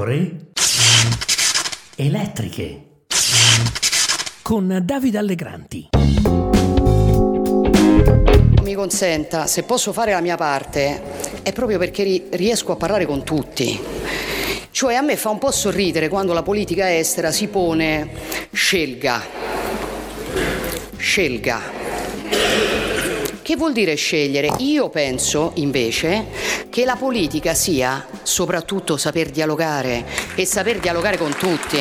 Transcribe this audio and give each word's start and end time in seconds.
pecore 0.00 0.36
elettriche 1.96 2.84
con 4.40 4.80
Davide 4.82 5.18
Allegranti. 5.18 5.88
Mi 8.62 8.74
consenta, 8.74 9.46
se 9.46 9.62
posso 9.64 9.92
fare 9.92 10.12
la 10.12 10.20
mia 10.20 10.36
parte, 10.36 11.02
è 11.42 11.52
proprio 11.52 11.78
perché 11.78 12.28
riesco 12.30 12.72
a 12.72 12.76
parlare 12.76 13.04
con 13.04 13.22
tutti. 13.24 13.78
Cioè 14.70 14.94
a 14.94 15.02
me 15.02 15.16
fa 15.16 15.28
un 15.28 15.38
po' 15.38 15.50
sorridere 15.50 16.08
quando 16.08 16.32
la 16.32 16.42
politica 16.42 16.96
estera 16.96 17.30
si 17.30 17.48
pone 17.48 18.10
scelga. 18.52 19.22
Scelga. 20.96 21.79
Che 23.50 23.56
vuol 23.56 23.72
dire 23.72 23.96
scegliere? 23.96 24.52
Io 24.58 24.90
penso 24.90 25.50
invece 25.56 26.26
che 26.70 26.84
la 26.84 26.94
politica 26.94 27.52
sia 27.52 28.06
soprattutto 28.22 28.96
saper 28.96 29.30
dialogare 29.30 30.04
e 30.36 30.46
saper 30.46 30.78
dialogare 30.78 31.18
con 31.18 31.34
tutti. 31.34 31.80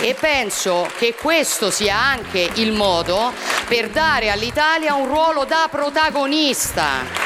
E 0.00 0.16
penso 0.18 0.90
che 0.98 1.14
questo 1.14 1.70
sia 1.70 1.96
anche 1.96 2.50
il 2.54 2.72
modo 2.72 3.32
per 3.68 3.90
dare 3.90 4.28
all'Italia 4.28 4.94
un 4.94 5.06
ruolo 5.06 5.44
da 5.44 5.68
protagonista. 5.70 7.25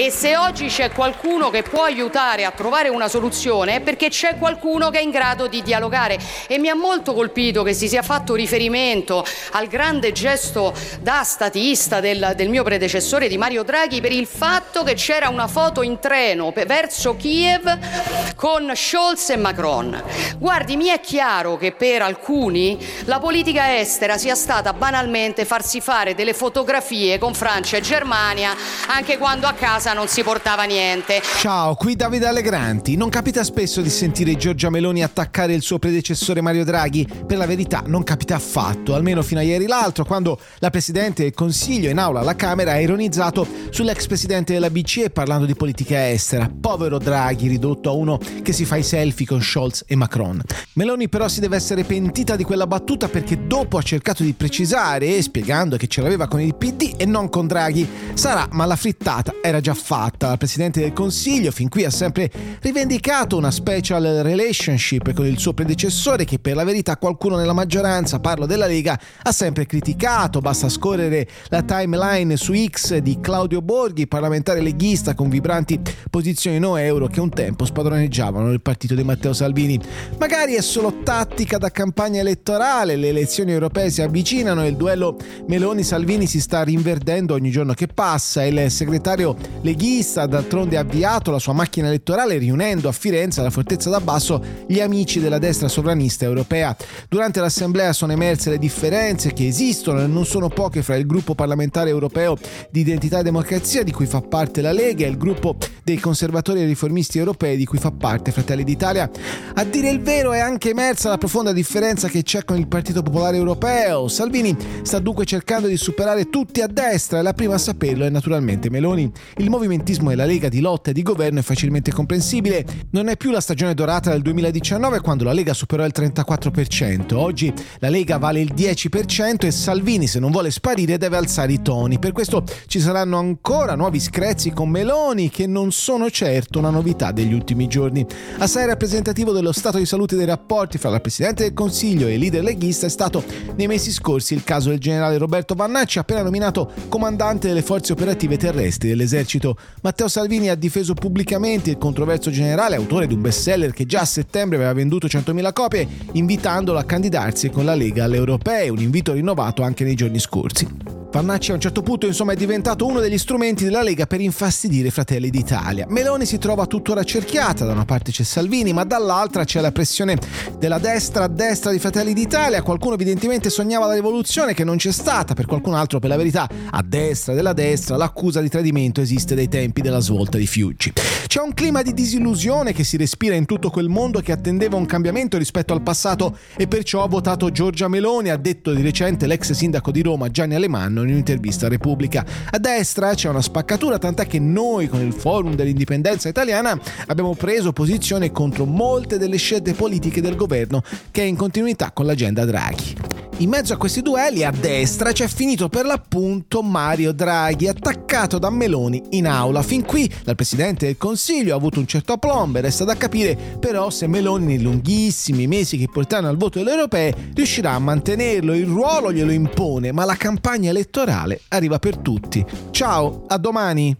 E 0.00 0.12
se 0.12 0.36
oggi 0.36 0.68
c'è 0.68 0.92
qualcuno 0.92 1.50
che 1.50 1.64
può 1.64 1.82
aiutare 1.82 2.44
a 2.44 2.52
trovare 2.52 2.88
una 2.88 3.08
soluzione 3.08 3.74
è 3.74 3.80
perché 3.80 4.10
c'è 4.10 4.38
qualcuno 4.38 4.90
che 4.90 5.00
è 5.00 5.02
in 5.02 5.10
grado 5.10 5.48
di 5.48 5.60
dialogare. 5.60 6.16
E 6.46 6.56
mi 6.60 6.68
ha 6.68 6.76
molto 6.76 7.14
colpito 7.14 7.64
che 7.64 7.74
si 7.74 7.88
sia 7.88 8.02
fatto 8.02 8.36
riferimento 8.36 9.24
al 9.50 9.66
grande 9.66 10.12
gesto 10.12 10.72
da 11.00 11.24
statista 11.24 11.98
del, 11.98 12.34
del 12.36 12.48
mio 12.48 12.62
predecessore 12.62 13.26
di 13.26 13.36
Mario 13.36 13.64
Draghi 13.64 14.00
per 14.00 14.12
il 14.12 14.28
fatto 14.28 14.84
che 14.84 14.94
c'era 14.94 15.30
una 15.30 15.48
foto 15.48 15.82
in 15.82 15.98
treno 15.98 16.52
verso 16.54 17.16
Kiev 17.16 18.36
con 18.36 18.70
Scholz 18.76 19.30
e 19.30 19.36
Macron. 19.36 20.00
Guardi, 20.38 20.76
mi 20.76 20.86
è 20.86 21.00
chiaro 21.00 21.56
che 21.56 21.72
per 21.72 22.02
alcuni 22.02 22.78
la 23.06 23.18
politica 23.18 23.76
estera 23.76 24.16
sia 24.16 24.36
stata 24.36 24.72
banalmente 24.72 25.44
farsi 25.44 25.80
fare 25.80 26.14
delle 26.14 26.34
fotografie 26.34 27.18
con 27.18 27.34
Francia 27.34 27.78
e 27.78 27.80
Germania 27.80 28.54
anche 28.86 29.18
quando 29.18 29.48
a 29.48 29.54
casa 29.54 29.86
casa 29.88 29.92
non 29.94 30.08
si 30.08 30.22
portava 30.22 30.64
niente. 30.64 31.22
Ciao, 31.38 31.74
qui 31.74 31.96
Davide 31.96 32.26
Allegranti. 32.26 32.96
Non 32.96 33.08
capita 33.08 33.42
spesso 33.44 33.80
di 33.80 33.88
sentire 33.88 34.36
Giorgia 34.36 34.70
Meloni 34.70 35.02
attaccare 35.02 35.54
il 35.54 35.62
suo 35.62 35.78
predecessore 35.78 36.40
Mario 36.40 36.64
Draghi? 36.64 37.08
Per 37.26 37.38
la 37.38 37.46
verità 37.46 37.82
non 37.86 38.02
capita 38.02 38.34
affatto, 38.34 38.94
almeno 38.94 39.22
fino 39.22 39.40
a 39.40 39.42
ieri 39.42 39.66
l'altro, 39.66 40.04
quando 40.04 40.38
la 40.58 40.70
Presidente 40.70 41.22
del 41.22 41.32
Consiglio 41.32 41.88
in 41.88 41.98
aula 41.98 42.20
alla 42.20 42.36
Camera 42.36 42.72
ha 42.72 42.80
ironizzato 42.80 43.46
sull'ex 43.70 44.06
Presidente 44.06 44.52
della 44.52 44.70
BCE 44.70 45.10
parlando 45.10 45.46
di 45.46 45.54
politica 45.54 46.10
estera. 46.10 46.50
Povero 46.60 46.98
Draghi, 46.98 47.48
ridotto 47.48 47.88
a 47.88 47.92
uno 47.92 48.18
che 48.42 48.52
si 48.52 48.64
fa 48.64 48.76
i 48.76 48.82
selfie 48.82 49.26
con 49.26 49.40
Scholz 49.40 49.84
e 49.86 49.96
Macron. 49.96 50.40
Meloni 50.74 51.08
però 51.08 51.28
si 51.28 51.40
deve 51.40 51.56
essere 51.56 51.84
pentita 51.84 52.36
di 52.36 52.44
quella 52.44 52.66
battuta 52.66 53.08
perché 53.08 53.46
dopo 53.46 53.78
ha 53.78 53.82
cercato 53.82 54.22
di 54.22 54.32
precisare, 54.32 55.20
spiegando 55.22 55.76
che 55.76 55.86
ce 55.86 56.02
l'aveva 56.02 56.28
con 56.28 56.40
il 56.40 56.54
PD 56.54 56.94
e 56.96 57.06
non 57.06 57.28
con 57.28 57.46
Draghi. 57.46 57.88
Sarà, 58.14 58.48
ma 58.52 58.66
la 58.66 58.76
frittata 58.76 59.34
era 59.42 59.60
già 59.60 59.67
fatta. 59.74 60.32
Il 60.32 60.38
Presidente 60.38 60.80
del 60.80 60.92
Consiglio 60.92 61.50
fin 61.50 61.68
qui 61.68 61.84
ha 61.84 61.90
sempre 61.90 62.30
rivendicato 62.60 63.36
una 63.36 63.50
special 63.50 64.02
relationship 64.22 65.12
con 65.12 65.26
il 65.26 65.38
suo 65.38 65.54
predecessore 65.54 66.24
che 66.24 66.38
per 66.38 66.54
la 66.54 66.64
verità 66.64 66.96
qualcuno 66.96 67.36
nella 67.36 67.52
maggioranza, 67.52 68.20
parlo 68.20 68.46
della 68.46 68.66
Lega, 68.66 68.98
ha 69.22 69.32
sempre 69.32 69.66
criticato. 69.66 70.40
Basta 70.40 70.68
scorrere 70.68 71.26
la 71.48 71.62
timeline 71.62 72.36
su 72.36 72.54
X 72.54 72.96
di 72.98 73.18
Claudio 73.20 73.62
Borghi, 73.62 74.06
parlamentare 74.06 74.60
leghista 74.60 75.14
con 75.14 75.28
vibranti 75.28 75.80
posizioni 76.10 76.58
no 76.58 76.76
euro 76.76 77.06
che 77.06 77.20
un 77.20 77.30
tempo 77.30 77.64
spadroneggiavano 77.64 78.50
il 78.50 78.60
partito 78.60 78.94
di 78.94 79.02
Matteo 79.02 79.32
Salvini. 79.32 79.80
Magari 80.18 80.54
è 80.54 80.62
solo 80.62 81.02
tattica 81.02 81.58
da 81.58 81.70
campagna 81.70 82.20
elettorale, 82.20 82.96
le 82.96 83.08
elezioni 83.08 83.52
europee 83.52 83.90
si 83.90 84.02
avvicinano 84.02 84.64
e 84.64 84.68
il 84.68 84.76
duello 84.76 85.16
Meloni-Salvini 85.46 86.26
si 86.26 86.40
sta 86.40 86.62
rinverdendo 86.62 87.34
ogni 87.34 87.50
giorno 87.50 87.74
che 87.74 87.86
passa. 87.86 88.44
Il 88.44 88.70
segretario 88.70 89.36
leghista 89.62 90.26
d'altronde 90.26 90.76
ha 90.76 90.80
avviato 90.80 91.30
la 91.30 91.38
sua 91.38 91.52
macchina 91.52 91.88
elettorale 91.88 92.38
riunendo 92.38 92.88
a 92.88 92.92
Firenze 92.92 93.40
alla 93.40 93.50
Fortezza 93.50 93.90
d'Abbasso 93.90 94.42
gli 94.66 94.80
amici 94.80 95.20
della 95.20 95.38
destra 95.38 95.68
sovranista 95.68 96.24
europea. 96.24 96.76
Durante 97.08 97.40
l'assemblea 97.40 97.92
sono 97.92 98.12
emerse 98.12 98.50
le 98.50 98.58
differenze 98.58 99.32
che 99.32 99.46
esistono 99.46 100.00
e 100.00 100.06
non 100.06 100.24
sono 100.24 100.48
poche 100.48 100.82
fra 100.82 100.96
il 100.96 101.06
gruppo 101.06 101.34
parlamentare 101.34 101.90
europeo 101.90 102.36
di 102.70 102.80
identità 102.80 103.20
e 103.20 103.22
democrazia 103.22 103.82
di 103.82 103.92
cui 103.92 104.06
fa 104.06 104.20
parte 104.20 104.60
la 104.60 104.72
Lega 104.72 105.06
e 105.06 105.08
il 105.08 105.16
gruppo 105.16 105.56
dei 105.88 105.98
conservatori 105.98 106.60
e 106.60 106.66
riformisti 106.66 107.16
europei 107.16 107.56
di 107.56 107.64
cui 107.64 107.78
fa 107.78 107.90
parte 107.90 108.30
Fratelli 108.30 108.62
d'Italia. 108.62 109.10
A 109.54 109.64
dire 109.64 109.88
il 109.88 110.02
vero 110.02 110.32
è 110.32 110.38
anche 110.38 110.70
emersa 110.70 111.08
la 111.08 111.16
profonda 111.16 111.52
differenza 111.52 112.08
che 112.08 112.22
c'è 112.22 112.44
con 112.44 112.58
il 112.58 112.68
Partito 112.68 113.02
Popolare 113.02 113.38
Europeo. 113.38 114.06
Salvini 114.08 114.54
sta 114.82 114.98
dunque 114.98 115.24
cercando 115.24 115.66
di 115.66 115.78
superare 115.78 116.28
tutti 116.28 116.60
a 116.60 116.66
destra 116.66 117.20
e 117.20 117.22
la 117.22 117.32
prima 117.32 117.54
a 117.54 117.58
saperlo 117.58 118.04
è 118.04 118.10
naturalmente 118.10 118.68
Meloni. 118.68 119.10
Il 119.38 119.48
movimentismo 119.48 120.10
della 120.10 120.26
Lega 120.26 120.50
di 120.50 120.60
lotta 120.60 120.90
e 120.90 120.92
di 120.92 121.02
governo 121.02 121.38
è 121.38 121.42
facilmente 121.42 121.90
comprensibile. 121.90 122.66
Non 122.90 123.08
è 123.08 123.16
più 123.16 123.30
la 123.30 123.40
stagione 123.40 123.72
dorata 123.72 124.10
del 124.10 124.20
2019 124.20 125.00
quando 125.00 125.24
la 125.24 125.32
Lega 125.32 125.54
superò 125.54 125.86
il 125.86 125.94
34%. 125.96 127.14
Oggi 127.14 127.50
la 127.78 127.88
Lega 127.88 128.18
vale 128.18 128.40
il 128.40 128.52
10% 128.54 129.46
e 129.46 129.50
Salvini, 129.50 130.06
se 130.06 130.18
non 130.18 130.32
vuole 130.32 130.50
sparire, 130.50 130.98
deve 130.98 131.16
alzare 131.16 131.52
i 131.52 131.62
toni. 131.62 131.98
Per 131.98 132.12
questo 132.12 132.44
ci 132.66 132.78
saranno 132.78 133.16
ancora 133.16 133.74
nuovi 133.74 134.00
screzi 134.00 134.50
con 134.50 134.68
Meloni, 134.68 135.30
che 135.30 135.46
non 135.46 135.72
sono 135.78 136.10
certo 136.10 136.58
una 136.58 136.70
novità 136.70 137.12
degli 137.12 137.32
ultimi 137.32 137.68
giorni. 137.68 138.04
Assai 138.38 138.66
rappresentativo 138.66 139.30
dello 139.30 139.52
stato 139.52 139.78
di 139.78 139.86
salute 139.86 140.16
dei 140.16 140.26
rapporti 140.26 140.76
fra 140.76 140.90
la 140.90 140.98
Presidente 140.98 141.44
del 141.44 141.54
Consiglio 141.54 142.08
e 142.08 142.14
il 142.14 142.18
leader 142.18 142.42
leghista 142.42 142.86
è 142.86 142.90
stato 142.90 143.22
nei 143.54 143.68
mesi 143.68 143.92
scorsi 143.92 144.34
il 144.34 144.42
caso 144.42 144.70
del 144.70 144.80
generale 144.80 145.16
Roberto 145.18 145.54
Vannacci, 145.54 146.00
appena 146.00 146.22
nominato 146.22 146.72
comandante 146.88 147.46
delle 147.46 147.62
forze 147.62 147.92
operative 147.92 148.36
terrestri 148.36 148.88
dell'esercito. 148.88 149.56
Matteo 149.82 150.08
Salvini 150.08 150.50
ha 150.50 150.56
difeso 150.56 150.94
pubblicamente 150.94 151.70
il 151.70 151.78
controverso 151.78 152.30
generale, 152.30 152.74
autore 152.74 153.06
di 153.06 153.14
un 153.14 153.22
bestseller 153.22 153.72
che 153.72 153.86
già 153.86 154.00
a 154.00 154.04
settembre 154.04 154.56
aveva 154.56 154.72
venduto 154.72 155.06
100.000 155.06 155.52
copie, 155.52 155.88
invitandolo 156.12 156.78
a 156.78 156.84
candidarsi 156.84 157.50
con 157.50 157.64
la 157.64 157.74
Lega 157.74 158.04
alle 158.04 158.16
europee, 158.16 158.68
un 158.68 158.80
invito 158.80 159.12
rinnovato 159.12 159.62
anche 159.62 159.84
nei 159.84 159.94
giorni 159.94 160.18
scorsi. 160.18 160.97
Pannacci 161.10 161.52
a 161.52 161.54
un 161.54 161.60
certo 161.60 161.80
punto 161.80 162.04
insomma 162.04 162.32
è 162.32 162.36
diventato 162.36 162.84
uno 162.84 163.00
degli 163.00 163.16
strumenti 163.16 163.64
della 163.64 163.82
Lega 163.82 164.06
per 164.06 164.20
infastidire 164.20 164.88
i 164.88 164.90
Fratelli 164.90 165.30
d'Italia. 165.30 165.86
Meloni 165.88 166.26
si 166.26 166.36
trova 166.36 166.66
tuttora 166.66 167.02
cerchiata, 167.02 167.64
da 167.64 167.72
una 167.72 167.86
parte 167.86 168.12
c'è 168.12 168.24
Salvini, 168.24 168.74
ma 168.74 168.84
dall'altra 168.84 169.44
c'è 169.44 169.62
la 169.62 169.72
pressione 169.72 170.18
della 170.58 170.78
destra 170.78 171.24
a 171.24 171.28
destra 171.28 171.70
di 171.70 171.78
Fratelli 171.78 172.12
d'Italia. 172.12 172.60
Qualcuno 172.60 172.92
evidentemente 172.92 173.48
sognava 173.48 173.86
la 173.86 173.94
rivoluzione 173.94 174.52
che 174.52 174.64
non 174.64 174.76
c'è 174.76 174.92
stata, 174.92 175.32
per 175.32 175.46
qualcun 175.46 175.72
altro 175.72 175.98
per 175.98 176.10
la 176.10 176.16
verità 176.16 176.46
a 176.70 176.82
destra 176.86 177.32
della 177.32 177.54
destra 177.54 177.96
l'accusa 177.96 178.42
di 178.42 178.50
tradimento 178.50 179.00
esiste 179.00 179.34
dai 179.34 179.48
tempi 179.48 179.80
della 179.80 180.00
svolta 180.00 180.36
di 180.36 180.46
Fiuggi. 180.46 180.92
C'è 181.28 181.42
un 181.42 181.52
clima 181.52 181.82
di 181.82 181.92
disillusione 181.92 182.72
che 182.72 182.84
si 182.84 182.96
respira 182.96 183.34
in 183.34 183.44
tutto 183.44 183.68
quel 183.68 183.90
mondo 183.90 184.20
che 184.20 184.32
attendeva 184.32 184.76
un 184.76 184.86
cambiamento 184.86 185.36
rispetto 185.36 185.74
al 185.74 185.82
passato 185.82 186.38
e 186.56 186.66
perciò 186.66 187.02
ha 187.02 187.06
votato 187.06 187.50
Giorgia 187.50 187.86
Meloni, 187.86 188.30
ha 188.30 188.38
detto 188.38 188.72
di 188.72 188.80
recente 188.80 189.26
l'ex 189.26 189.52
sindaco 189.52 189.90
di 189.90 190.00
Roma 190.00 190.30
Gianni 190.30 190.54
Alemanno 190.54 191.02
in 191.02 191.10
un'intervista 191.10 191.66
a 191.66 191.68
Repubblica. 191.68 192.24
A 192.50 192.58
destra 192.58 193.12
c'è 193.12 193.28
una 193.28 193.42
spaccatura, 193.42 193.98
tant'è 193.98 194.26
che 194.26 194.38
noi 194.38 194.88
con 194.88 195.02
il 195.02 195.12
Forum 195.12 195.54
dell'Indipendenza 195.54 196.30
Italiana 196.30 196.80
abbiamo 197.08 197.34
preso 197.34 197.74
posizione 197.74 198.32
contro 198.32 198.64
molte 198.64 199.18
delle 199.18 199.36
scelte 199.36 199.74
politiche 199.74 200.22
del 200.22 200.34
governo 200.34 200.82
che 201.10 201.20
è 201.20 201.26
in 201.26 201.36
continuità 201.36 201.90
con 201.92 202.06
l'agenda 202.06 202.46
Draghi. 202.46 203.07
In 203.40 203.50
mezzo 203.50 203.72
a 203.72 203.76
questi 203.76 204.02
duelli 204.02 204.42
a 204.42 204.50
destra 204.50 205.12
c'è 205.12 205.28
finito 205.28 205.68
per 205.68 205.84
l'appunto 205.84 206.60
Mario 206.60 207.12
Draghi, 207.12 207.68
attaccato 207.68 208.36
da 208.36 208.50
Meloni 208.50 209.00
in 209.10 209.28
aula. 209.28 209.62
Fin 209.62 209.84
qui 209.84 210.12
dal 210.24 210.34
Presidente 210.34 210.86
del 210.86 210.96
Consiglio 210.96 211.54
ha 211.54 211.56
avuto 211.56 211.78
un 211.78 211.86
certo 211.86 212.14
aplomb, 212.14 212.58
resta 212.58 212.82
da 212.82 212.96
capire 212.96 213.36
però 213.60 213.90
se 213.90 214.08
Meloni 214.08 214.46
nei 214.46 214.60
lunghissimi 214.60 215.46
mesi 215.46 215.78
che 215.78 215.88
porteranno 215.88 216.26
al 216.26 216.36
voto 216.36 216.58
delle 216.58 216.72
europee 216.72 217.14
riuscirà 217.32 217.74
a 217.74 217.78
mantenerlo, 217.78 218.54
il 218.54 218.66
ruolo 218.66 219.12
glielo 219.12 219.30
impone, 219.30 219.92
ma 219.92 220.04
la 220.04 220.16
campagna 220.16 220.70
elettorale 220.70 221.42
arriva 221.46 221.78
per 221.78 221.96
tutti. 221.98 222.44
Ciao, 222.72 223.22
a 223.28 223.38
domani! 223.38 223.96